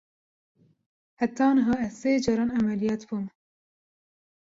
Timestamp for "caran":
2.25-2.55